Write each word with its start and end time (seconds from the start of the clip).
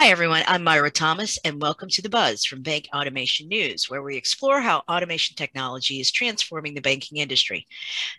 Hi, 0.00 0.08
everyone. 0.08 0.44
I'm 0.46 0.64
Myra 0.64 0.90
Thomas, 0.90 1.38
and 1.44 1.60
welcome 1.60 1.90
to 1.90 2.00
The 2.00 2.08
Buzz 2.08 2.46
from 2.46 2.62
Bank 2.62 2.88
Automation 2.94 3.48
News, 3.48 3.90
where 3.90 4.02
we 4.02 4.16
explore 4.16 4.62
how 4.62 4.82
automation 4.88 5.36
technology 5.36 6.00
is 6.00 6.10
transforming 6.10 6.72
the 6.72 6.80
banking 6.80 7.18
industry. 7.18 7.66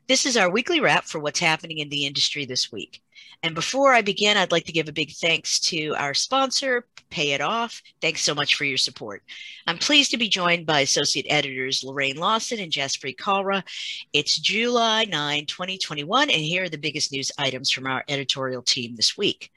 This 0.07 0.27
is 0.27 0.37
our 0.37 0.51
weekly 0.51 0.79
wrap 0.79 1.05
for 1.05 1.17
what's 1.17 1.39
happening 1.39 1.79
in 1.79 1.89
the 1.89 2.05
industry 2.05 2.45
this 2.45 2.71
week. 2.71 3.01
And 3.41 3.55
before 3.55 3.95
I 3.95 4.03
begin, 4.03 4.37
I'd 4.37 4.51
like 4.51 4.65
to 4.65 4.71
give 4.71 4.89
a 4.89 4.93
big 4.93 5.09
thanks 5.13 5.59
to 5.71 5.95
our 5.97 6.13
sponsor, 6.13 6.85
Pay 7.09 7.31
It 7.31 7.41
Off. 7.41 7.81
Thanks 7.99 8.21
so 8.21 8.35
much 8.35 8.53
for 8.53 8.65
your 8.65 8.77
support. 8.77 9.23
I'm 9.65 9.79
pleased 9.79 10.11
to 10.11 10.17
be 10.17 10.29
joined 10.29 10.67
by 10.67 10.81
Associate 10.81 11.25
Editors 11.31 11.83
Loraine 11.83 12.19
Lawson 12.19 12.59
and 12.59 12.71
Jaspreet 12.71 13.17
Kalra. 13.17 13.63
It's 14.13 14.37
July 14.37 15.05
9, 15.05 15.47
2021, 15.47 16.29
and 16.29 16.41
here 16.41 16.65
are 16.65 16.69
the 16.69 16.77
biggest 16.77 17.11
news 17.11 17.31
items 17.39 17.71
from 17.71 17.87
our 17.87 18.03
editorial 18.07 18.61
team 18.61 18.95
this 18.95 19.17
week 19.17 19.49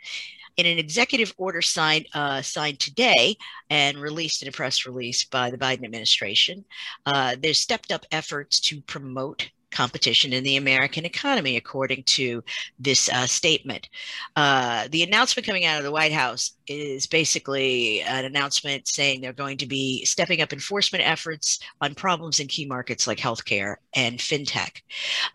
in 0.57 0.67
an 0.67 0.79
executive 0.79 1.35
order 1.37 1.61
signed 1.63 2.07
uh, 2.15 2.43
signed 2.43 2.79
today 2.79 3.37
and 3.71 3.99
released 3.99 4.43
in 4.43 4.49
a 4.49 4.53
press 4.53 4.87
release 4.87 5.25
by 5.25 5.51
the 5.51 5.59
Biden 5.59 5.85
administration, 5.85 6.65
uh, 7.07 7.37
there's 7.41 7.61
stepped 7.61 7.93
up 7.93 8.07
efforts 8.13 8.61
to 8.61 8.81
promote 8.83 9.51
competition 9.75 10.33
in 10.33 10.45
the 10.45 10.57
American 10.57 11.05
economy, 11.05 11.57
according 11.57 12.05
to 12.05 12.43
this 12.79 13.11
uh, 13.11 13.27
statement. 13.27 13.89
Uh, 14.37 14.89
the 14.91 15.03
announcement 15.03 15.47
coming 15.47 15.65
out 15.65 15.79
of 15.79 15.85
the 15.85 15.91
White 15.91 16.13
House 16.13 16.53
is 16.67 17.07
basically 17.07 18.01
an 18.03 18.25
announcement 18.25 18.89
saying 18.89 19.21
they're 19.21 19.33
going 19.33 19.59
to 19.59 19.67
be 19.67 20.05
stepping 20.05 20.41
up 20.41 20.53
enforcement 20.53 21.07
efforts 21.07 21.59
on 21.81 21.95
problems 21.95 22.41
in 22.41 22.47
key 22.47 22.65
markets 22.67 23.07
like 23.07 23.19
healthcare 23.19 23.77
and 23.95 24.19
fintech 24.19 24.81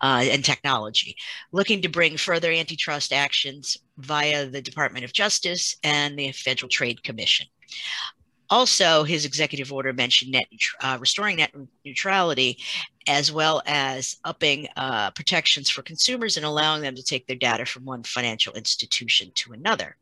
uh, 0.00 0.24
and 0.24 0.44
technology, 0.44 1.14
looking 1.52 1.82
to 1.82 1.88
bring 1.88 2.16
further 2.16 2.50
antitrust 2.50 3.12
actions 3.12 3.76
via 3.98 4.46
the 4.46 4.62
Department 4.62 5.04
of 5.04 5.12
Justice 5.12 5.76
and 5.84 6.18
the 6.18 6.32
Federal 6.32 6.68
Trade 6.68 7.02
Commission. 7.02 7.46
Also, 8.50 9.04
his 9.04 9.24
executive 9.24 9.72
order 9.72 9.92
mentioned 9.92 10.32
net 10.32 10.44
uh, 10.80 10.98
restoring 11.00 11.36
net 11.36 11.54
neutrality, 11.84 12.58
as 13.06 13.30
well 13.30 13.62
as 13.66 14.16
upping 14.24 14.66
uh, 14.76 15.10
protections 15.12 15.70
for 15.70 15.82
consumers 15.82 16.36
and 16.36 16.44
allowing 16.44 16.82
them 16.82 16.96
to 16.96 17.02
take 17.02 17.26
their 17.26 17.36
data 17.36 17.64
from 17.64 17.84
one 17.84 18.02
financial 18.02 18.52
institution 18.54 19.30
to 19.36 19.52
another. 19.52 19.96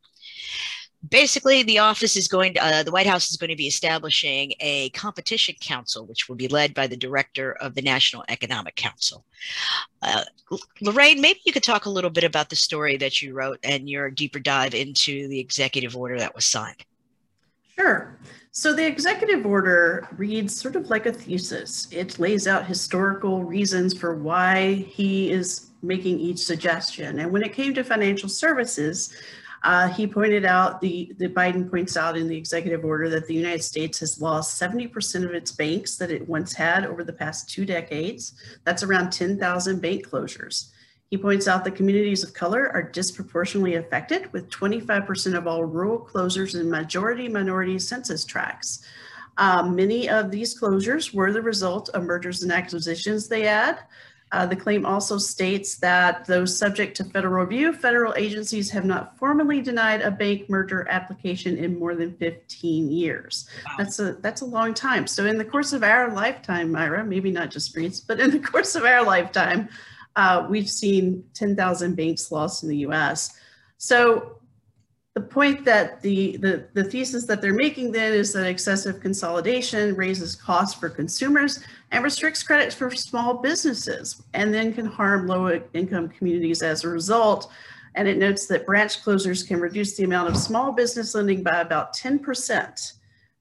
Basically, 1.08 1.62
the 1.62 1.78
office 1.78 2.16
is 2.16 2.26
going 2.26 2.54
to, 2.54 2.64
uh, 2.64 2.82
the 2.82 2.90
White 2.90 3.06
House 3.06 3.30
is 3.30 3.36
going 3.36 3.50
to 3.50 3.56
be 3.56 3.68
establishing 3.68 4.52
a 4.58 4.88
competition 4.90 5.54
council, 5.60 6.04
which 6.06 6.28
will 6.28 6.34
be 6.34 6.48
led 6.48 6.74
by 6.74 6.88
the 6.88 6.96
director 6.96 7.52
of 7.60 7.76
the 7.76 7.82
National 7.82 8.24
Economic 8.28 8.74
Council. 8.74 9.24
Uh, 10.02 10.24
Loraine, 10.82 11.20
maybe 11.20 11.38
you 11.44 11.52
could 11.52 11.62
talk 11.62 11.86
a 11.86 11.90
little 11.90 12.10
bit 12.10 12.24
about 12.24 12.48
the 12.48 12.56
story 12.56 12.96
that 12.96 13.22
you 13.22 13.32
wrote 13.32 13.60
and 13.62 13.88
your 13.88 14.10
deeper 14.10 14.40
dive 14.40 14.74
into 14.74 15.28
the 15.28 15.38
executive 15.38 15.96
order 15.96 16.18
that 16.18 16.34
was 16.34 16.46
signed. 16.46 16.84
Sure. 17.78 18.18
So 18.50 18.74
the 18.74 18.84
executive 18.84 19.46
order 19.46 20.08
reads 20.16 20.58
sort 20.58 20.74
of 20.74 20.90
like 20.90 21.06
a 21.06 21.12
thesis. 21.12 21.86
It 21.92 22.18
lays 22.18 22.48
out 22.48 22.66
historical 22.66 23.44
reasons 23.44 23.96
for 23.96 24.16
why 24.16 24.74
he 24.74 25.30
is 25.30 25.70
making 25.82 26.18
each 26.18 26.38
suggestion. 26.38 27.20
And 27.20 27.30
when 27.30 27.44
it 27.44 27.52
came 27.52 27.72
to 27.74 27.84
financial 27.84 28.28
services, 28.28 29.14
uh, 29.62 29.88
he 29.88 30.08
pointed 30.08 30.44
out, 30.44 30.80
the, 30.80 31.14
the 31.18 31.28
Biden 31.28 31.70
points 31.70 31.96
out 31.96 32.16
in 32.16 32.26
the 32.26 32.36
executive 32.36 32.84
order 32.84 33.08
that 33.10 33.28
the 33.28 33.34
United 33.34 33.62
States 33.62 34.00
has 34.00 34.20
lost 34.20 34.60
70% 34.60 35.24
of 35.24 35.32
its 35.32 35.52
banks 35.52 35.96
that 35.96 36.10
it 36.10 36.28
once 36.28 36.52
had 36.52 36.84
over 36.84 37.04
the 37.04 37.12
past 37.12 37.48
two 37.48 37.64
decades. 37.64 38.34
That's 38.64 38.82
around 38.82 39.10
10,000 39.10 39.80
bank 39.80 40.08
closures. 40.08 40.70
He 41.10 41.16
points 41.16 41.48
out 41.48 41.64
that 41.64 41.74
communities 41.74 42.22
of 42.22 42.34
color 42.34 42.70
are 42.74 42.82
disproportionately 42.82 43.76
affected, 43.76 44.30
with 44.32 44.50
25% 44.50 45.36
of 45.36 45.46
all 45.46 45.64
rural 45.64 45.98
closures 45.98 46.58
in 46.58 46.70
majority 46.70 47.28
minority 47.28 47.78
census 47.78 48.24
tracts. 48.24 48.84
Um, 49.38 49.74
many 49.74 50.08
of 50.08 50.30
these 50.30 50.58
closures 50.60 51.14
were 51.14 51.32
the 51.32 51.40
result 51.40 51.88
of 51.90 52.02
mergers 52.02 52.42
and 52.42 52.52
acquisitions, 52.52 53.28
they 53.28 53.46
add. 53.46 53.78
Uh, 54.30 54.44
the 54.44 54.56
claim 54.56 54.84
also 54.84 55.16
states 55.16 55.76
that 55.76 56.26
those 56.26 56.58
subject 56.58 56.96
to 56.96 57.04
federal 57.04 57.44
review, 57.44 57.72
federal 57.72 58.12
agencies 58.16 58.70
have 58.70 58.84
not 58.84 59.16
formally 59.16 59.62
denied 59.62 60.02
a 60.02 60.10
bank 60.10 60.50
merger 60.50 60.86
application 60.90 61.56
in 61.56 61.78
more 61.78 61.94
than 61.94 62.14
15 62.18 62.90
years. 62.90 63.48
Wow. 63.64 63.74
That's 63.78 63.98
a 64.00 64.12
that's 64.14 64.42
a 64.42 64.44
long 64.44 64.74
time. 64.74 65.06
So 65.06 65.24
in 65.24 65.38
the 65.38 65.44
course 65.44 65.72
of 65.72 65.82
our 65.82 66.12
lifetime, 66.12 66.70
Myra, 66.70 67.04
maybe 67.04 67.30
not 67.30 67.50
Jaspreet's, 67.50 68.00
but 68.00 68.20
in 68.20 68.30
the 68.30 68.38
course 68.38 68.74
of 68.74 68.84
our 68.84 69.02
lifetime, 69.02 69.70
uh, 70.18 70.44
we've 70.50 70.68
seen 70.68 71.22
10,000 71.34 71.94
banks 71.94 72.32
lost 72.32 72.64
in 72.64 72.68
the 72.68 72.78
US. 72.78 73.38
So 73.76 74.40
the 75.14 75.20
point 75.20 75.64
that 75.64 76.02
the, 76.02 76.36
the, 76.38 76.66
the 76.74 76.82
thesis 76.82 77.24
that 77.26 77.40
they're 77.40 77.54
making 77.54 77.92
then 77.92 78.12
is 78.12 78.32
that 78.32 78.44
excessive 78.44 78.98
consolidation 78.98 79.94
raises 79.94 80.34
costs 80.34 80.78
for 80.78 80.88
consumers 80.88 81.64
and 81.92 82.02
restricts 82.02 82.42
credit 82.42 82.72
for 82.72 82.90
small 82.90 83.34
businesses 83.34 84.20
and 84.34 84.52
then 84.52 84.72
can 84.72 84.86
harm 84.86 85.28
low 85.28 85.60
income 85.72 86.08
communities 86.08 86.62
as 86.62 86.82
a 86.82 86.88
result. 86.88 87.52
And 87.94 88.08
it 88.08 88.18
notes 88.18 88.46
that 88.46 88.66
branch 88.66 89.04
closures 89.04 89.46
can 89.46 89.60
reduce 89.60 89.96
the 89.96 90.02
amount 90.02 90.30
of 90.30 90.36
small 90.36 90.72
business 90.72 91.14
lending 91.14 91.44
by 91.44 91.60
about 91.60 91.94
10% 91.94 92.92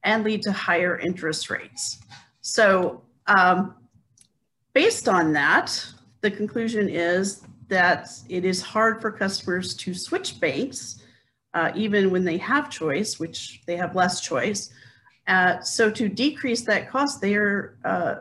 and 0.03 0.23
lead 0.23 0.43
to 0.43 0.51
higher 0.51 0.99
interest 0.99 1.49
rates. 1.49 1.97
So 2.41 3.01
um, 3.25 3.73
based 4.73 5.09
on 5.09 5.33
that, 5.33 5.75
the 6.21 6.31
conclusion 6.31 6.89
is 6.89 7.41
that 7.67 8.09
it 8.29 8.45
is 8.45 8.61
hard 8.61 9.01
for 9.01 9.11
customers 9.11 9.73
to 9.75 9.93
switch 9.93 10.39
banks, 10.39 11.03
uh, 11.53 11.71
even 11.75 12.11
when 12.11 12.23
they 12.23 12.37
have 12.37 12.69
choice, 12.69 13.19
which 13.19 13.61
they 13.65 13.75
have 13.75 13.95
less 13.95 14.21
choice. 14.21 14.71
Uh, 15.27 15.59
so 15.61 15.91
to 15.91 16.07
decrease 16.07 16.61
that 16.61 16.89
cost, 16.89 17.19
they 17.19 17.35
are 17.35 17.77
uh, 17.83 18.15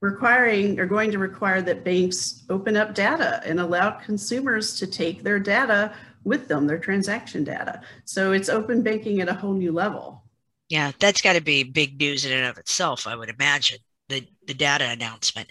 requiring 0.00 0.78
or 0.78 0.86
going 0.86 1.10
to 1.10 1.18
require 1.18 1.62
that 1.62 1.84
banks 1.84 2.44
open 2.50 2.76
up 2.76 2.94
data 2.94 3.40
and 3.44 3.58
allow 3.58 3.90
consumers 3.90 4.78
to 4.78 4.86
take 4.86 5.22
their 5.22 5.38
data 5.38 5.92
with 6.24 6.46
them, 6.48 6.66
their 6.66 6.78
transaction 6.78 7.42
data. 7.42 7.80
So 8.04 8.32
it's 8.32 8.48
open 8.48 8.82
banking 8.82 9.20
at 9.20 9.28
a 9.28 9.34
whole 9.34 9.54
new 9.54 9.72
level. 9.72 10.22
Yeah, 10.68 10.92
that's 10.98 11.22
got 11.22 11.32
to 11.32 11.40
be 11.40 11.62
big 11.62 11.98
news 11.98 12.26
in 12.26 12.32
and 12.32 12.44
of 12.44 12.58
itself, 12.58 13.06
I 13.06 13.16
would 13.16 13.30
imagine 13.30 13.78
the, 14.08 14.26
the 14.46 14.54
data 14.54 14.88
announcement. 14.88 15.50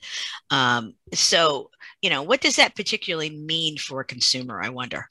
Um, 0.49 0.93
so, 1.13 1.69
you 2.01 2.09
know, 2.09 2.23
what 2.23 2.41
does 2.41 2.55
that 2.57 2.75
particularly 2.75 3.29
mean 3.29 3.77
for 3.77 4.01
a 4.01 4.05
consumer? 4.05 4.61
I 4.61 4.69
wonder. 4.69 5.07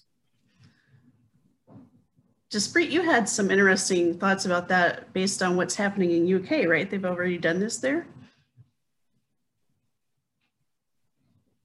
Jaspreet, 2.50 2.90
you 2.90 3.02
had 3.02 3.28
some 3.28 3.50
interesting 3.50 4.16
thoughts 4.16 4.46
about 4.46 4.68
that 4.68 5.12
based 5.12 5.42
on 5.42 5.56
what's 5.56 5.74
happening 5.74 6.12
in 6.12 6.36
UK, 6.36 6.68
right? 6.68 6.88
They've 6.88 7.04
already 7.04 7.38
done 7.38 7.58
this 7.58 7.78
there. 7.78 8.06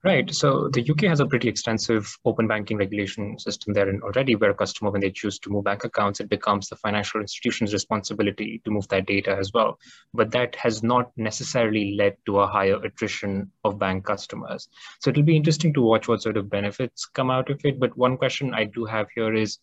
Right. 0.03 0.34
So 0.34 0.67
the 0.69 0.81
UK 0.81 1.01
has 1.01 1.19
a 1.19 1.28
pretty 1.28 1.47
extensive 1.47 2.17
open 2.25 2.47
banking 2.47 2.78
regulation 2.78 3.38
system 3.38 3.73
there 3.73 3.88
already, 4.01 4.35
where 4.35 4.50
a 4.50 4.56
customer, 4.56 4.89
when 4.89 5.01
they 5.01 5.12
choose 5.12 5.38
to 5.39 5.51
move 5.51 5.66
bank 5.66 5.84
accounts, 5.84 6.19
it 6.19 6.28
becomes 6.28 6.69
the 6.69 6.75
financial 6.75 7.22
institution's 7.22 7.72
responsibility 7.72 8.61
to 8.66 8.72
move 8.72 8.88
that 8.88 9.06
data 9.06 9.38
as 9.38 9.53
well. 9.53 9.78
But 10.11 10.31
that 10.31 10.56
has 10.56 10.81
not 10.81 11.11
necessarily 11.17 11.95
led 11.95 12.17
to 12.25 12.40
a 12.40 12.47
higher 12.47 12.78
attrition 12.84 13.51
of 13.63 13.78
bank 13.78 14.03
customers. 14.06 14.67
So 15.01 15.11
it'll 15.11 15.22
be 15.22 15.35
interesting 15.35 15.72
to 15.75 15.81
watch 15.84 16.07
what 16.07 16.23
sort 16.23 16.38
of 16.38 16.50
benefits 16.50 17.06
come 17.06 17.29
out 17.29 17.51
of 17.51 17.61
it. 17.63 17.79
But 17.79 17.95
one 17.95 18.17
question 18.17 18.56
I 18.56 18.63
do 18.63 18.85
have 18.85 19.06
here 19.13 19.35
is, 19.35 19.59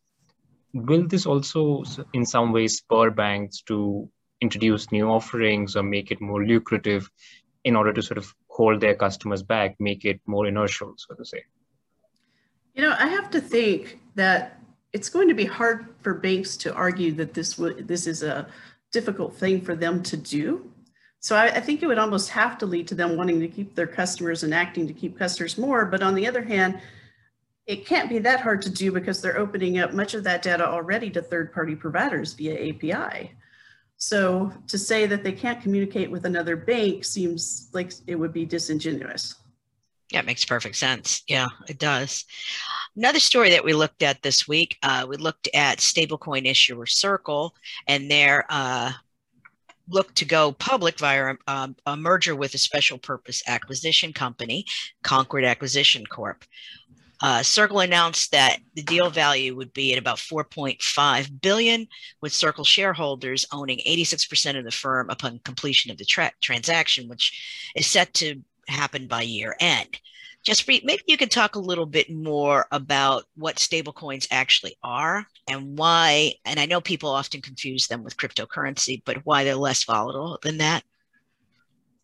will 0.73 1.09
this 1.09 1.27
also 1.27 1.83
in 2.13 2.25
some 2.25 2.53
ways 2.53 2.77
spur 2.77 3.11
banks 3.11 3.63
to 3.63 4.09
introduce 4.41 4.93
new 4.93 5.09
offerings 5.09 5.75
or 5.75 5.83
make 5.83 6.13
it 6.13 6.21
more 6.21 6.45
lucrative 6.45 7.11
in 7.65 7.75
order 7.75 7.93
to 7.93 8.03
sort 8.03 8.19
of 8.19 8.33
hold 8.59 8.81
their 8.81 8.97
customers 8.97 9.43
back, 9.43 9.77
make 9.79 10.05
it 10.05 10.21
more 10.27 10.47
inertial, 10.47 10.93
so 10.97 11.15
to 11.15 11.25
say? 11.25 11.45
You 12.75 12.83
know, 12.83 12.95
I 12.99 13.07
have 13.07 13.31
to 13.31 13.41
think 13.41 14.01
that 14.17 14.61
it's 14.93 15.09
going 15.09 15.29
to 15.29 15.35
be 15.35 15.45
hard 15.45 15.87
for 16.03 16.13
banks 16.15 16.57
to 16.59 16.75
argue 16.75 17.13
that 17.13 17.35
this 17.35 17.55
w- 17.55 17.81
this 17.93 18.07
is 18.07 18.23
a 18.23 18.49
difficult 18.91 19.33
thing 19.37 19.61
for 19.61 19.77
them 19.77 20.03
to 20.03 20.17
do. 20.17 20.47
So 21.21 21.37
I, 21.37 21.47
I, 21.59 21.61
think 21.61 21.83
it 21.83 21.87
would 21.87 21.99
almost 21.99 22.31
have 22.31 22.59
to 22.59 22.67
lead 22.67 22.87
to 22.89 22.95
them 22.95 23.17
wanting 23.17 23.41
to 23.41 23.49
keep 23.49 23.75
their 23.75 23.87
customers 23.87 24.45
and 24.45 24.55
acting 24.55 24.87
to 24.87 24.95
keep 24.95 25.19
customers 25.19 25.59
more. 25.59 25.85
But 25.85 26.03
on 26.03 26.15
the 26.15 26.27
other 26.27 26.43
hand, 26.43 26.81
it 27.67 27.87
can't 27.87 28.09
be 28.09 28.19
that 28.21 28.41
hard 28.41 28.63
to 28.63 28.71
do 28.71 28.91
because 28.93 29.21
they're 29.21 29.39
opening 29.39 29.79
up 29.79 29.93
much 29.93 30.15
of 30.15 30.25
that 30.25 30.43
data 30.43 30.67
already 30.67 31.11
to 31.11 31.21
third-party 31.21 31.75
providers 31.75 32.33
via 32.35 32.55
API. 32.71 33.33
So 33.99 34.53
to 34.69 34.79
say 34.79 35.07
that 35.07 35.25
they 35.25 35.33
can't 35.33 35.61
communicate 35.61 36.11
with 36.11 36.25
another 36.25 36.57
bank 36.57 37.05
seems 37.05 37.69
like 37.73 37.93
it 38.07 38.15
would 38.15 38.33
be 38.33 38.47
disingenuous. 38.47 39.35
Yeah, 40.11 40.21
it 40.21 40.27
makes 40.27 40.45
perfect 40.45 40.77
sense. 40.77 41.23
Yeah, 41.29 41.49
it 41.69 41.79
does. 41.79 42.25
Another 42.97 43.19
story 43.19 43.51
that 43.51 43.65
we 43.65 43.75
looked 43.75 44.03
at 44.03 44.23
this 44.23 44.49
week, 44.49 44.79
uh, 44.83 45.05
we 45.09 45.17
looked 45.17 45.49
at 45.53 45.79
stablecoin 45.79 46.47
issuer 46.47 46.87
Circle 46.87 47.55
and 47.87 48.11
their 48.11 48.47
uh, 48.49 48.93
look 49.89 50.15
to 50.15 50.25
go 50.25 50.53
public 50.53 50.99
via 50.99 51.35
um, 51.47 51.77
a 51.85 51.97
merger 51.97 52.37
with 52.37 52.55
a 52.55 52.59
special 52.59 52.99
purpose 52.99 53.43
acquisition 53.47 54.13
company, 54.13 54.65
Concord 55.03 55.45
Acquisition 55.45 56.07
Corp. 56.07 56.45
Uh, 57.21 57.43
Circle 57.43 57.81
announced 57.81 58.31
that 58.31 58.59
the 58.75 58.83
deal 58.83 59.11
value 59.11 59.57
would 59.57 59.73
be 59.73 59.93
at 59.93 59.99
about 59.99 60.19
4.5 60.19 61.41
billion, 61.41 61.87
with 62.21 62.33
Circle 62.33 62.65
shareholders 62.65 63.47
owning 63.53 63.81
86% 63.87 64.59
of 64.59 64.65
the 64.65 64.71
firm 64.71 65.11
upon 65.11 65.41
completion 65.41 65.91
of 65.91 65.99
the 65.99 66.05
tra- 66.05 66.33
transaction, 66.41 67.09
which 67.09 67.71
is 67.75 67.87
set 67.87 68.15
to 68.15 68.41
happen 68.69 69.09
by 69.09 69.23
year 69.23 69.57
end. 69.59 69.99
Just 70.45 70.69
maybe 70.69 71.03
you 71.07 71.17
could 71.17 71.33
talk 71.33 71.57
a 71.57 71.61
little 71.61 71.85
bit 71.85 72.11
more 72.11 72.67
about 72.71 73.25
what 73.35 73.57
stablecoins 73.57 74.29
actually 74.31 74.79
are 74.85 75.27
and 75.49 75.77
why. 75.77 76.35
And 76.45 76.61
I 76.61 76.67
know 76.67 76.81
people 76.81 77.11
often 77.11 77.43
confuse 77.43 77.89
them 77.89 78.05
with 78.05 78.17
cryptocurrency, 78.17 79.03
but 79.05 79.27
why 79.27 79.43
they're 79.43 79.57
less 79.57 79.83
volatile 79.85 80.39
than 80.43 80.59
that. 80.59 80.85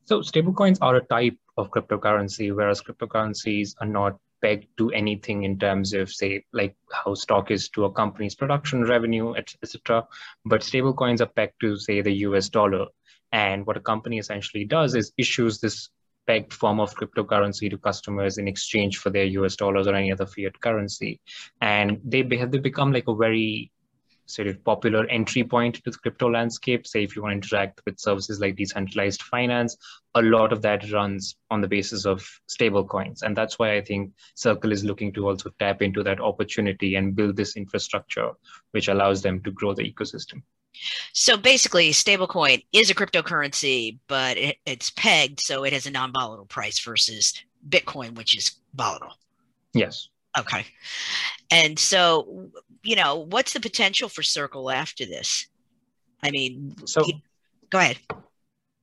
So 0.06 0.20
stablecoins 0.20 0.78
are 0.82 0.96
a 0.96 1.05
type 1.05 1.37
of 1.56 1.70
cryptocurrency, 1.70 2.55
whereas 2.55 2.82
cryptocurrencies 2.82 3.76
are 3.81 3.87
not 3.87 4.19
pegged 4.44 4.67
to 4.76 4.91
anything 4.91 5.44
in 5.44 5.58
terms 5.58 5.94
of, 5.94 6.12
say, 6.12 6.44
like 6.52 6.76
how 6.93 7.14
stock 7.14 7.50
is 7.50 7.70
to 7.70 7.87
a 7.87 7.93
company's 7.93 8.35
production 8.35 8.85
revenue, 8.85 9.35
etc. 9.35 10.06
But 10.44 10.61
stablecoins 10.61 11.23
are 11.23 11.32
pegged 11.38 11.61
to, 11.62 11.79
say, 11.79 12.02
the 12.02 12.12
US 12.29 12.50
dollar. 12.50 12.87
And 13.32 13.67
what 13.67 13.79
a 13.79 13.81
company 13.81 14.19
essentially 14.19 14.67
does 14.67 14.94
is 14.94 15.12
issues 15.17 15.61
this 15.61 15.88
pegged 16.26 16.52
form 16.52 16.79
of 16.79 16.94
cryptocurrency 16.94 17.70
to 17.70 17.79
customers 17.79 18.37
in 18.37 18.46
exchange 18.46 18.99
for 18.99 19.08
their 19.08 19.25
US 19.41 19.56
dollars 19.56 19.87
or 19.87 19.94
any 19.94 20.12
other 20.12 20.26
fiat 20.26 20.61
currency. 20.61 21.20
And 21.62 22.00
they, 22.05 22.23
have 22.37 22.52
they 22.52 22.58
become 22.58 22.93
like 22.93 23.08
a 23.08 23.14
very 23.14 23.73
sort 24.26 24.49
of 24.49 24.62
popular 24.65 25.06
entry 25.06 25.44
point 25.44 25.76
to 25.76 25.91
the 25.91 25.99
crypto 25.99 26.31
landscape. 26.31 26.87
Say, 26.87 27.05
if 27.05 27.15
you 27.15 27.23
want 27.23 27.32
to 27.32 27.37
interact 27.37 27.81
with 27.85 27.99
services 27.99 28.41
like 28.41 28.56
decentralized 28.56 29.23
finance, 29.23 29.76
a 30.15 30.23
lot 30.23 30.53
of 30.53 30.62
that 30.62 30.91
runs 30.91 31.37
on 31.50 31.61
the 31.61 31.69
basis 31.69 32.06
of 32.06 32.26
stable 32.47 32.85
coins. 32.85 33.23
And 33.23 33.37
that's 33.37 33.59
why 33.59 33.75
I 33.75 33.81
think 33.81 34.12
Circle 34.35 34.73
is 34.73 34.85
looking 34.85 35.12
to 35.15 35.29
also 35.29 35.50
tap 35.59 35.82
into 35.82 36.03
that 36.03 36.21
opportunity 36.21 36.94
and 36.94 37.17
build 37.17 37.37
this 37.37 37.56
infrastructure, 37.56 38.31
which 38.73 38.88
allows 38.88 39.23
them 39.23 39.43
to 39.43 39.50
grow 39.50 39.75
the 39.75 39.91
ecosystem. 39.91 40.43
So 41.12 41.37
basically, 41.37 41.91
stablecoin 41.91 42.65
is 42.73 42.91
a 42.91 42.94
cryptocurrency, 42.94 43.99
but 44.09 44.37
it, 44.37 44.56
it's 44.67 44.91
pegged 44.91 45.41
so 45.41 45.65
it 45.65 45.73
has 45.73 45.87
a 45.87 45.91
non 45.91 46.12
volatile 46.12 46.47
price 46.47 46.81
versus 46.81 47.35
Bitcoin, 47.69 48.17
which 48.17 48.37
is 48.37 48.53
volatile. 48.75 49.15
Yes. 49.73 50.09
Okay. 50.38 50.66
And 51.50 51.78
so, 51.78 52.50
you 52.82 52.96
know, 52.96 53.16
what's 53.16 53.52
the 53.52 53.60
potential 53.60 54.08
for 54.08 54.22
Circle 54.22 54.70
after 54.70 55.06
this? 55.06 55.46
I 56.22 56.31
mean, 56.31 56.75
so 56.86 57.04
you, 57.06 57.14
go 57.70 57.78
ahead. 57.78 57.98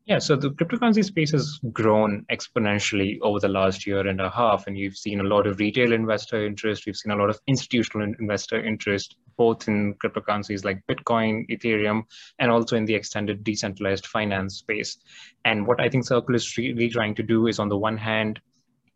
Yeah, 0.06 0.20
so 0.20 0.36
the 0.36 0.50
cryptocurrency 0.50 1.06
space 1.06 1.32
has 1.32 1.60
grown 1.72 2.26
exponentially 2.32 3.20
over 3.22 3.40
the 3.40 3.48
last 3.48 3.86
year 3.86 4.08
and 4.08 4.20
a 4.20 4.30
half, 4.30 4.66
and 4.68 4.78
you've 4.78 4.98
seen 4.98 5.20
a 5.20 5.24
lot 5.24 5.46
of 5.46 5.60
retail 5.60 5.94
investor 5.94 6.46
interest. 6.46 6.86
We've 6.86 6.96
seen 6.96 7.12
a 7.12 7.16
lot 7.16 7.30
of 7.30 7.40
institutional 7.48 8.14
investor 8.20 8.64
interest, 8.64 9.16
both 9.38 9.68
in 9.68 9.94
cryptocurrencies 9.96 10.66
like 10.66 10.82
Bitcoin, 10.90 11.48
Ethereum, 11.50 12.04
and 12.40 12.52
also 12.52 12.76
in 12.76 12.86
the 12.86 12.96
extended 12.96 13.44
decentralized 13.44 14.08
finance 14.08 14.56
space. 14.56 14.98
And 15.46 15.68
what 15.68 15.80
I 15.80 15.88
think 15.88 16.06
Circle 16.06 16.36
is 16.36 16.58
really 16.58 16.90
trying 16.90 17.16
to 17.16 17.24
do 17.24 17.48
is, 17.48 17.60
on 17.60 17.70
the 17.70 17.78
one 17.78 17.98
hand, 17.98 18.40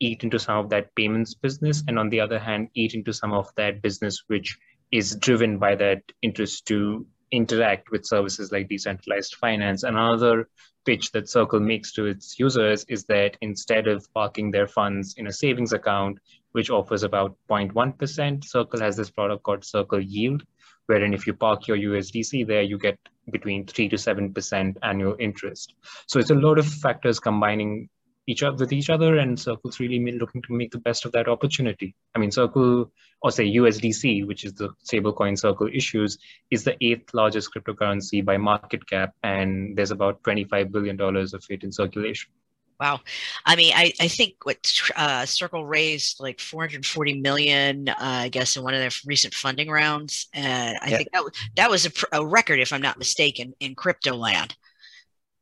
eat 0.05 0.23
into 0.23 0.39
some 0.39 0.57
of 0.57 0.69
that 0.69 0.93
payments 0.95 1.33
business, 1.33 1.83
and 1.87 1.97
on 1.97 2.09
the 2.09 2.19
other 2.19 2.39
hand, 2.39 2.69
eat 2.75 2.93
into 2.93 3.13
some 3.13 3.33
of 3.33 3.49
that 3.55 3.81
business 3.81 4.23
which 4.27 4.57
is 4.91 5.15
driven 5.15 5.57
by 5.57 5.75
that 5.75 6.01
interest 6.21 6.67
to 6.67 7.05
interact 7.31 7.91
with 7.91 8.05
services 8.05 8.51
like 8.51 8.69
decentralized 8.69 9.35
finance. 9.35 9.83
Another 9.83 10.47
pitch 10.85 11.11
that 11.11 11.27
Circle 11.27 11.59
makes 11.59 11.91
to 11.93 12.05
its 12.05 12.39
users 12.39 12.85
is 12.87 13.05
that 13.05 13.37
instead 13.41 13.87
of 13.87 14.07
parking 14.13 14.51
their 14.51 14.67
funds 14.67 15.15
in 15.17 15.27
a 15.27 15.33
savings 15.33 15.73
account, 15.73 16.19
which 16.51 16.69
offers 16.69 17.03
about 17.03 17.35
0.1%, 17.49 18.43
Circle 18.45 18.79
has 18.79 18.95
this 18.95 19.09
product 19.09 19.43
called 19.43 19.65
Circle 19.65 20.01
Yield, 20.01 20.43
wherein 20.85 21.13
if 21.13 21.25
you 21.25 21.33
park 21.33 21.67
your 21.67 21.77
USDC 21.77 22.47
there, 22.47 22.61
you 22.61 22.77
get 22.77 22.97
between 23.31 23.65
3 23.65 23.89
to 23.89 23.95
7% 23.95 24.77
annual 24.83 25.15
interest. 25.19 25.73
So 26.07 26.19
it's 26.19 26.29
a 26.29 26.35
lot 26.35 26.59
of 26.59 26.67
factors 26.67 27.19
combining 27.19 27.89
each 28.27 28.44
other 28.44 28.57
with 28.57 28.74
each 28.74 28.89
other 28.89 29.18
and 29.18 29.39
circle's 29.39 29.80
really 29.80 30.00
looking 30.13 30.42
to 30.42 30.54
make 30.54 30.72
the 30.72 30.80
best 30.80 31.06
of 31.06 31.12
that 31.12 31.27
opportunity 31.27 31.95
i 32.16 32.19
mean 32.19 32.31
circle 32.31 32.92
or 33.22 33.31
say 33.31 33.45
usdc 33.56 34.25
which 34.27 34.44
is 34.44 34.54
the 34.54 34.69
stablecoin 34.83 35.38
circle 35.38 35.69
issues 35.72 36.18
is 36.51 36.63
the 36.63 36.75
eighth 36.81 37.13
largest 37.13 37.54
cryptocurrency 37.54 38.24
by 38.24 38.38
market 38.38 38.88
cap 38.88 39.13
and 39.24 39.75
there's 39.75 39.92
about 39.92 40.24
25 40.24 40.72
billion 40.72 40.95
dollars 40.95 41.33
of 41.33 41.44
it 41.50 41.63
in 41.63 41.72
circulation 41.72 42.31
Wow. 42.77 43.00
I 43.45 43.56
mean, 43.56 43.72
I, 43.74 43.94
I 44.01 44.10
think 44.10 44.33
what 44.44 44.69
uh, 44.98 45.25
Circle 45.25 45.66
raised 45.66 46.19
like 46.19 46.42
440 46.42 47.22
million, 47.22 47.88
uh, 47.88 47.95
I 47.98 48.27
guess, 48.27 48.57
in 48.57 48.63
one 48.63 48.74
of 48.74 48.81
their 48.81 48.89
recent 49.06 49.33
funding 49.33 49.69
rounds. 49.69 50.27
And 50.33 50.77
I 50.81 50.89
yeah. 50.89 50.98
think 50.98 51.10
that, 51.13 51.24
that 51.56 51.69
was 51.69 51.86
a, 51.86 51.92
a, 52.12 52.25
record, 52.25 52.60
if 52.60 52.74
I'm 52.74 52.81
not 52.81 52.98
mistaken, 52.98 53.54
in 53.62 53.75
crypto 53.75 54.16
land. 54.16 54.57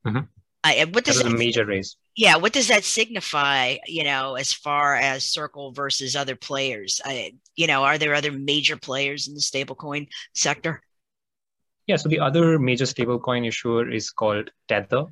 Mm-hmm. 0.05 0.25
I, 0.63 0.85
what 0.91 1.05
does 1.05 1.17
that 1.17 1.25
was 1.25 1.33
a 1.33 1.37
major 1.37 1.65
raise 1.65 1.97
yeah 2.15 2.37
what 2.37 2.53
does 2.53 2.67
that 2.67 2.83
signify 2.83 3.75
you 3.87 4.03
know 4.03 4.35
as 4.35 4.53
far 4.53 4.95
as 4.95 5.23
circle 5.23 5.71
versus 5.71 6.15
other 6.15 6.35
players? 6.35 7.01
I, 7.03 7.33
you 7.55 7.67
know 7.67 7.83
are 7.83 7.97
there 7.97 8.13
other 8.13 8.31
major 8.31 8.77
players 8.77 9.27
in 9.27 9.33
the 9.33 9.41
stablecoin 9.41 10.07
sector? 10.33 10.81
Yeah 11.87 11.97
so 11.97 12.09
the 12.09 12.19
other 12.19 12.59
major 12.59 12.85
stablecoin 12.85 13.47
issuer 13.47 13.89
is 13.89 14.09
called 14.09 14.49
tether 14.67 15.05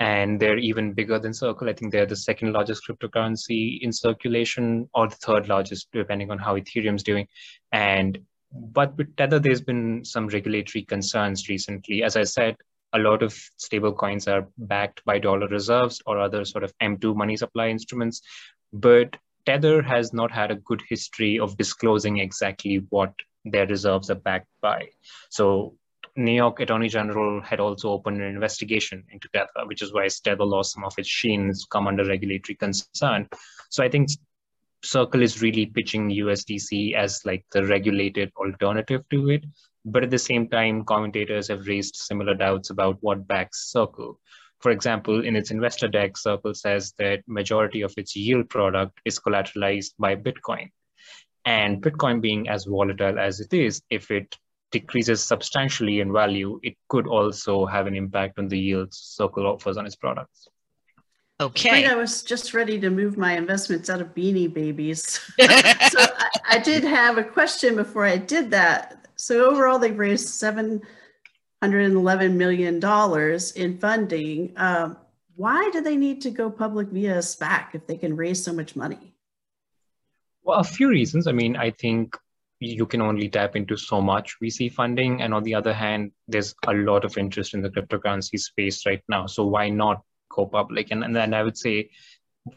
and 0.00 0.40
they're 0.40 0.58
even 0.58 0.92
bigger 0.92 1.18
than 1.18 1.32
circle. 1.32 1.68
I 1.68 1.72
think 1.72 1.92
they're 1.92 2.06
the 2.06 2.16
second 2.16 2.52
largest 2.52 2.82
cryptocurrency 2.86 3.80
in 3.80 3.92
circulation 3.92 4.88
or 4.92 5.08
the 5.08 5.16
third 5.16 5.48
largest 5.48 5.88
depending 5.92 6.30
on 6.30 6.38
how 6.38 6.56
ethereum's 6.56 7.02
doing. 7.02 7.28
And 7.72 8.18
but 8.52 8.96
with 8.96 9.16
tether 9.16 9.38
there's 9.38 9.60
been 9.60 10.04
some 10.04 10.28
regulatory 10.28 10.84
concerns 10.84 11.48
recently. 11.48 12.02
As 12.02 12.16
i 12.16 12.24
said 12.24 12.56
a 12.94 12.98
lot 12.98 13.22
of 13.22 13.34
stable 13.56 13.92
coins 13.92 14.28
are 14.28 14.48
backed 14.56 15.04
by 15.04 15.18
dollar 15.18 15.48
reserves 15.48 16.00
or 16.06 16.18
other 16.18 16.44
sort 16.44 16.64
of 16.64 16.72
M2 16.78 17.14
money 17.14 17.36
supply 17.36 17.68
instruments. 17.68 18.22
But 18.72 19.16
Tether 19.46 19.82
has 19.82 20.12
not 20.12 20.30
had 20.30 20.50
a 20.50 20.56
good 20.56 20.82
history 20.88 21.38
of 21.38 21.56
disclosing 21.56 22.18
exactly 22.18 22.86
what 22.88 23.12
their 23.44 23.66
reserves 23.66 24.10
are 24.10 24.14
backed 24.14 24.48
by. 24.62 24.88
So 25.28 25.76
New 26.16 26.32
York 26.32 26.60
Attorney 26.60 26.88
General 26.88 27.42
had 27.42 27.60
also 27.60 27.90
opened 27.90 28.22
an 28.22 28.28
investigation 28.28 29.04
into 29.10 29.28
Tether, 29.34 29.66
which 29.66 29.82
is 29.82 29.92
why 29.92 30.08
Tether 30.08 30.44
lost 30.44 30.72
some 30.72 30.84
of 30.84 30.94
its 30.96 31.08
sheen. 31.08 31.46
sheens 31.48 31.66
come 31.70 31.88
under 31.88 32.04
regulatory 32.04 32.56
concern. 32.56 33.28
So 33.68 33.82
I 33.82 33.88
think 33.88 34.08
Circle 34.84 35.22
is 35.22 35.40
really 35.40 35.66
pitching 35.66 36.10
USDC 36.10 36.94
as 36.94 37.24
like 37.24 37.44
the 37.52 37.66
regulated 37.66 38.30
alternative 38.36 39.02
to 39.10 39.30
it. 39.30 39.44
But 39.84 40.04
at 40.04 40.10
the 40.10 40.18
same 40.18 40.48
time, 40.48 40.84
commentators 40.84 41.48
have 41.48 41.66
raised 41.66 41.96
similar 41.96 42.34
doubts 42.34 42.70
about 42.70 42.98
what 43.00 43.26
backs 43.26 43.70
Circle. 43.70 44.18
For 44.60 44.70
example, 44.70 45.24
in 45.24 45.36
its 45.36 45.50
investor 45.50 45.88
deck, 45.88 46.16
Circle 46.16 46.54
says 46.54 46.94
that 46.98 47.22
majority 47.26 47.82
of 47.82 47.92
its 47.96 48.16
yield 48.16 48.48
product 48.48 48.98
is 49.04 49.18
collateralized 49.18 49.92
by 49.98 50.16
Bitcoin. 50.16 50.70
And 51.44 51.82
Bitcoin 51.82 52.22
being 52.22 52.48
as 52.48 52.64
volatile 52.64 53.18
as 53.18 53.40
it 53.40 53.52
is, 53.52 53.82
if 53.90 54.10
it 54.10 54.34
decreases 54.72 55.22
substantially 55.22 56.00
in 56.00 56.12
value, 56.12 56.58
it 56.62 56.76
could 56.88 57.06
also 57.06 57.66
have 57.66 57.86
an 57.86 57.94
impact 57.94 58.38
on 58.38 58.48
the 58.48 58.58
yields 58.58 58.96
Circle 58.98 59.46
offers 59.46 59.76
on 59.76 59.86
its 59.86 59.96
products. 59.96 60.48
Okay. 61.40 61.84
I 61.84 61.94
was 61.94 62.22
just 62.22 62.54
ready 62.54 62.78
to 62.80 62.90
move 62.90 63.18
my 63.18 63.36
investments 63.36 63.90
out 63.90 64.00
of 64.00 64.14
beanie 64.14 64.52
babies. 64.52 65.02
so 65.40 65.98
I, 65.98 66.30
I, 66.48 66.58
did 66.58 66.84
have 66.84 67.18
a 67.18 67.24
question 67.24 67.74
before 67.74 68.06
I 68.06 68.16
did 68.16 68.50
that. 68.52 69.03
So 69.16 69.50
overall, 69.50 69.78
they've 69.78 69.98
raised 69.98 70.28
$711 70.28 70.82
million 72.32 72.80
in 73.56 73.78
funding. 73.78 74.52
Um, 74.56 74.96
why 75.36 75.70
do 75.72 75.80
they 75.80 75.96
need 75.96 76.20
to 76.22 76.30
go 76.30 76.50
public 76.50 76.88
via 76.88 77.18
SPAC 77.18 77.74
if 77.74 77.86
they 77.86 77.96
can 77.96 78.16
raise 78.16 78.42
so 78.42 78.52
much 78.52 78.76
money? 78.76 79.14
Well, 80.42 80.60
a 80.60 80.64
few 80.64 80.88
reasons. 80.88 81.26
I 81.26 81.32
mean, 81.32 81.56
I 81.56 81.70
think 81.70 82.16
you 82.60 82.86
can 82.86 83.02
only 83.02 83.28
tap 83.28 83.56
into 83.56 83.76
so 83.76 84.00
much 84.00 84.36
VC 84.42 84.72
funding. 84.72 85.22
And 85.22 85.34
on 85.34 85.42
the 85.42 85.54
other 85.54 85.72
hand, 85.72 86.12
there's 86.28 86.54
a 86.66 86.72
lot 86.72 87.04
of 87.04 87.18
interest 87.18 87.54
in 87.54 87.62
the 87.62 87.70
cryptocurrency 87.70 88.38
space 88.38 88.86
right 88.86 89.02
now. 89.08 89.26
So 89.26 89.44
why 89.44 89.70
not 89.70 90.02
go 90.28 90.46
public? 90.46 90.90
And, 90.90 91.04
and 91.04 91.14
then 91.14 91.34
I 91.34 91.42
would 91.42 91.58
say 91.58 91.90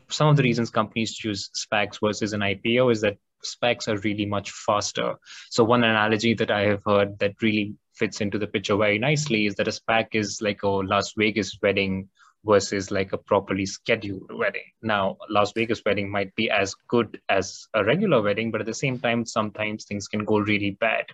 some 0.09 0.27
of 0.27 0.35
the 0.35 0.43
reasons 0.43 0.69
companies 0.69 1.15
choose 1.15 1.49
SPACs 1.55 1.99
versus 2.01 2.33
an 2.33 2.41
IPO 2.41 2.91
is 2.91 3.01
that 3.01 3.17
SPACs 3.55 3.87
are 3.87 3.97
really 3.99 4.25
much 4.25 4.51
faster. 4.51 5.15
So 5.49 5.63
one 5.63 5.83
analogy 5.83 6.33
that 6.35 6.51
I 6.51 6.61
have 6.61 6.83
heard 6.85 7.17
that 7.19 7.41
really 7.41 7.75
fits 7.95 8.21
into 8.21 8.37
the 8.37 8.47
picture 8.47 8.75
very 8.75 8.99
nicely 8.99 9.45
is 9.45 9.55
that 9.55 9.67
a 9.67 9.71
SPAC 9.71 10.07
is 10.13 10.41
like 10.41 10.63
a 10.63 10.69
Las 10.69 11.13
Vegas 11.17 11.57
wedding 11.61 12.09
versus 12.45 12.91
like 12.91 13.11
a 13.13 13.17
properly 13.17 13.65
scheduled 13.65 14.31
wedding. 14.33 14.63
Now, 14.81 15.17
Las 15.29 15.51
Vegas 15.53 15.81
wedding 15.85 16.09
might 16.09 16.33
be 16.35 16.49
as 16.49 16.75
good 16.87 17.19
as 17.29 17.67
a 17.73 17.83
regular 17.83 18.21
wedding, 18.21 18.51
but 18.51 18.61
at 18.61 18.67
the 18.67 18.73
same 18.73 18.99
time, 18.99 19.25
sometimes 19.25 19.85
things 19.85 20.07
can 20.07 20.23
go 20.23 20.39
really 20.39 20.71
bad 20.79 21.05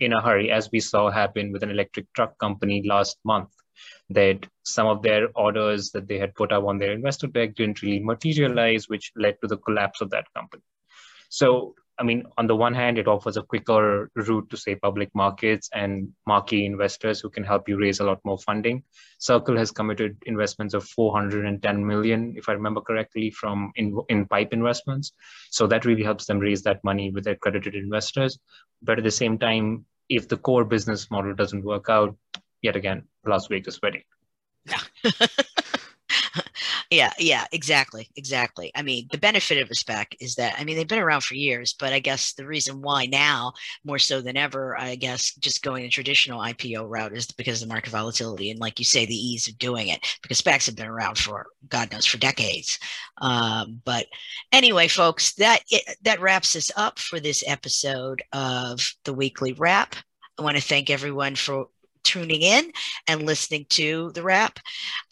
in 0.00 0.12
a 0.12 0.20
hurry, 0.20 0.50
as 0.50 0.68
we 0.72 0.80
saw 0.80 1.10
happen 1.10 1.52
with 1.52 1.62
an 1.62 1.70
electric 1.70 2.12
truck 2.14 2.38
company 2.38 2.82
last 2.86 3.18
month. 3.24 3.50
That 4.10 4.46
some 4.64 4.86
of 4.88 5.02
their 5.02 5.28
orders 5.34 5.90
that 5.92 6.06
they 6.06 6.18
had 6.18 6.34
put 6.34 6.52
up 6.52 6.64
on 6.64 6.78
their 6.78 6.92
investor 6.92 7.28
deck 7.28 7.54
didn't 7.54 7.82
really 7.82 8.00
materialize, 8.00 8.88
which 8.88 9.12
led 9.16 9.36
to 9.40 9.46
the 9.46 9.56
collapse 9.56 10.00
of 10.02 10.10
that 10.10 10.26
company. 10.34 10.62
So 11.30 11.74
I 12.00 12.02
mean, 12.02 12.24
on 12.38 12.46
the 12.46 12.56
one 12.56 12.72
hand, 12.72 12.96
it 12.96 13.06
offers 13.06 13.36
a 13.36 13.42
quicker 13.42 14.10
route 14.14 14.48
to 14.48 14.56
say 14.56 14.74
public 14.74 15.14
markets 15.14 15.68
and 15.74 16.08
marquee 16.26 16.64
investors 16.64 17.20
who 17.20 17.28
can 17.28 17.44
help 17.44 17.68
you 17.68 17.78
raise 17.78 18.00
a 18.00 18.04
lot 18.04 18.20
more 18.24 18.38
funding. 18.38 18.82
Circle 19.18 19.58
has 19.58 19.70
committed 19.70 20.16
investments 20.24 20.72
of 20.72 20.84
410 20.84 21.86
million, 21.86 22.34
if 22.38 22.48
I 22.48 22.52
remember 22.52 22.80
correctly, 22.80 23.30
from 23.30 23.72
in, 23.76 24.00
in 24.08 24.26
PIPE 24.26 24.54
investments. 24.54 25.12
So 25.50 25.66
that 25.66 25.84
really 25.84 26.02
helps 26.02 26.24
them 26.24 26.38
raise 26.38 26.62
that 26.62 26.82
money 26.82 27.10
with 27.10 27.26
accredited 27.26 27.74
investors. 27.74 28.38
But 28.80 28.96
at 28.96 29.04
the 29.04 29.10
same 29.10 29.38
time, 29.38 29.84
if 30.08 30.26
the 30.26 30.38
core 30.38 30.64
business 30.64 31.10
model 31.10 31.34
doesn't 31.34 31.64
work 31.64 31.90
out, 31.90 32.16
yet 32.62 32.76
again, 32.76 33.04
Las 33.26 33.46
Vegas 33.48 33.78
wedding. 33.82 34.04
yeah, 36.90 37.12
yeah, 37.20 37.44
exactly, 37.52 38.10
exactly. 38.16 38.72
I 38.74 38.82
mean, 38.82 39.06
the 39.12 39.18
benefit 39.18 39.58
of 39.62 39.70
a 39.70 39.74
SPAC 39.74 40.06
is 40.18 40.34
that 40.34 40.56
I 40.58 40.64
mean 40.64 40.76
they've 40.76 40.88
been 40.88 40.98
around 40.98 41.22
for 41.22 41.34
years, 41.34 41.72
but 41.78 41.92
I 41.92 42.00
guess 42.00 42.32
the 42.32 42.44
reason 42.44 42.82
why 42.82 43.06
now 43.06 43.52
more 43.84 44.00
so 44.00 44.20
than 44.20 44.36
ever, 44.36 44.76
I 44.76 44.96
guess, 44.96 45.32
just 45.36 45.62
going 45.62 45.84
a 45.84 45.88
traditional 45.88 46.40
IPO 46.40 46.88
route 46.88 47.16
is 47.16 47.26
because 47.30 47.62
of 47.62 47.68
the 47.68 47.72
market 47.72 47.90
volatility 47.90 48.50
and, 48.50 48.58
like 48.58 48.80
you 48.80 48.84
say, 48.84 49.06
the 49.06 49.14
ease 49.14 49.46
of 49.46 49.56
doing 49.58 49.86
it. 49.86 50.04
Because 50.20 50.42
SPACs 50.42 50.66
have 50.66 50.74
been 50.74 50.88
around 50.88 51.16
for 51.16 51.46
God 51.68 51.92
knows 51.92 52.06
for 52.06 52.18
decades. 52.18 52.80
Um, 53.18 53.80
but 53.84 54.06
anyway, 54.50 54.88
folks, 54.88 55.34
that 55.34 55.60
it, 55.70 55.96
that 56.02 56.20
wraps 56.20 56.56
us 56.56 56.72
up 56.76 56.98
for 56.98 57.20
this 57.20 57.44
episode 57.46 58.20
of 58.32 58.80
the 59.04 59.14
weekly 59.14 59.52
wrap. 59.52 59.94
I 60.40 60.42
want 60.42 60.56
to 60.56 60.62
thank 60.62 60.90
everyone 60.90 61.36
for 61.36 61.68
tuning 62.02 62.42
in 62.42 62.72
and 63.06 63.26
listening 63.26 63.66
to 63.70 64.10
the 64.14 64.22
wrap. 64.22 64.58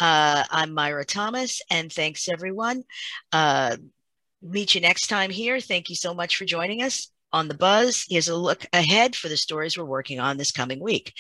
Uh, 0.01 0.45
I'm 0.51 0.73
Myra 0.73 1.05
Thomas, 1.05 1.61
and 1.71 1.93
thanks 1.93 2.29
everyone. 2.29 2.85
Uh, 3.33 3.77
meet 4.43 4.75
you 4.75 4.81
next 4.81 5.09
time 5.09 5.31
here. 5.31 5.61
Thank 5.61 5.89
you 5.89 5.97
so 5.97 6.15
much 6.15 6.37
for 6.37 6.45
joining 6.45 6.83
us 6.83 7.11
on 7.33 7.49
the 7.49 7.55
Buzz. 7.55 8.05
Here's 8.09 8.29
a 8.29 8.37
look 8.37 8.67
ahead 8.73 9.15
for 9.15 9.29
the 9.29 9.37
stories 9.37 9.77
we're 9.77 9.85
working 9.85 10.21
on 10.21 10.37
this 10.37 10.53
coming 10.53 10.81
week. 10.81 11.13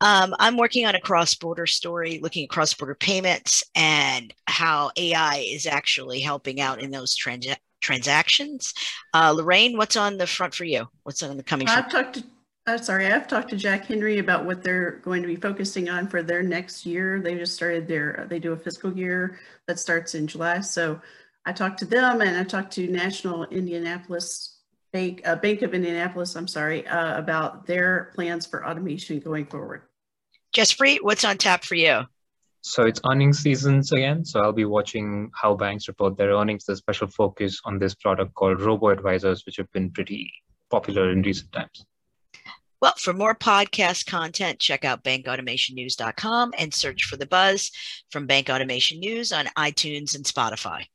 Um, 0.00 0.34
I'm 0.38 0.56
working 0.56 0.86
on 0.86 0.94
a 0.94 1.00
cross 1.00 1.34
border 1.34 1.66
story 1.66 2.20
looking 2.22 2.44
at 2.44 2.50
cross 2.50 2.72
border 2.72 2.94
payments 2.94 3.62
and 3.74 4.32
how 4.46 4.92
AI 4.96 5.44
is 5.46 5.66
actually 5.66 6.20
helping 6.20 6.60
out 6.60 6.80
in 6.80 6.90
those 6.90 7.14
trans- 7.14 7.46
transactions. 7.80 8.72
Uh, 9.12 9.34
Loraine, 9.34 9.76
what's 9.76 9.96
on 9.96 10.16
the 10.16 10.26
front 10.26 10.54
for 10.54 10.64
you? 10.64 10.88
What's 11.02 11.22
on 11.22 11.36
the 11.36 11.42
coming? 11.42 11.68
I've 11.68 11.90
talked 11.90 12.14
to 12.14 12.24
uh, 12.70 12.78
sorry, 12.78 13.06
I've 13.06 13.26
talked 13.26 13.50
to 13.50 13.56
Jack 13.56 13.86
Henry 13.86 14.18
about 14.18 14.44
what 14.44 14.62
they're 14.62 15.00
going 15.02 15.22
to 15.22 15.28
be 15.28 15.36
focusing 15.36 15.88
on 15.88 16.06
for 16.06 16.22
their 16.22 16.42
next 16.42 16.86
year. 16.86 17.20
They 17.20 17.34
just 17.34 17.54
started 17.54 17.88
their, 17.88 18.26
they 18.30 18.38
do 18.38 18.52
a 18.52 18.56
fiscal 18.56 18.96
year 18.96 19.40
that 19.66 19.78
starts 19.78 20.14
in 20.14 20.26
July. 20.26 20.60
So 20.60 21.00
I 21.44 21.52
talked 21.52 21.80
to 21.80 21.84
them 21.84 22.20
and 22.20 22.36
I 22.36 22.44
talked 22.44 22.72
to 22.74 22.86
National 22.86 23.44
Indianapolis 23.46 24.58
Bank, 24.92 25.22
uh, 25.24 25.36
Bank 25.36 25.62
of 25.62 25.74
Indianapolis, 25.74 26.36
I'm 26.36 26.48
sorry, 26.48 26.86
uh, 26.86 27.18
about 27.18 27.66
their 27.66 28.12
plans 28.14 28.46
for 28.46 28.66
automation 28.66 29.18
going 29.18 29.46
forward. 29.46 29.82
Jeffrey, 30.52 30.98
what's 31.02 31.24
on 31.24 31.38
tap 31.38 31.64
for 31.64 31.76
you? 31.76 32.02
So 32.62 32.84
it's 32.84 33.00
earnings 33.08 33.38
seasons 33.38 33.90
again. 33.92 34.24
So 34.24 34.40
I'll 34.40 34.52
be 34.52 34.64
watching 34.64 35.30
how 35.34 35.54
banks 35.54 35.88
report 35.88 36.16
their 36.16 36.32
earnings. 36.32 36.66
There's 36.66 36.78
special 36.78 37.08
focus 37.08 37.60
on 37.64 37.78
this 37.78 37.94
product 37.94 38.34
called 38.34 38.60
Robo 38.60 38.88
Advisors, 38.88 39.46
which 39.46 39.56
have 39.56 39.70
been 39.72 39.90
pretty 39.90 40.30
popular 40.70 41.10
in 41.10 41.22
recent 41.22 41.50
times. 41.52 41.86
Well, 42.80 42.94
for 42.96 43.12
more 43.12 43.34
podcast 43.34 44.06
content, 44.06 44.58
check 44.58 44.86
out 44.86 45.04
bankautomationnews.com 45.04 46.54
and 46.56 46.72
search 46.72 47.04
for 47.04 47.18
the 47.18 47.26
buzz 47.26 47.70
from 48.10 48.26
Bank 48.26 48.48
Automation 48.48 49.00
News 49.00 49.32
on 49.32 49.46
iTunes 49.58 50.14
and 50.14 50.24
Spotify. 50.24 50.86